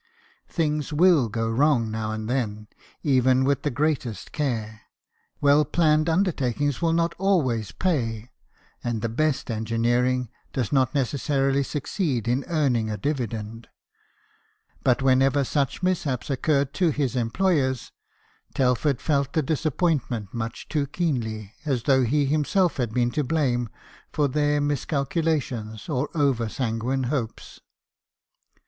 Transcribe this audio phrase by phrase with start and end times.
[0.47, 2.67] Things will go wrong now and then,
[3.03, 4.81] even with the greatest care;
[5.41, 8.31] well planned undertakings will not always pay,
[8.83, 13.67] and the best engineering does not necessarily succeed in earning a dividend;
[14.83, 17.91] but whenever such mishaps occurred to his employers,
[18.55, 23.69] Telford felt the disappointment much too keenly, as though he himself had been to blame
[24.11, 27.59] for their miscalculations or over sanguine hopes.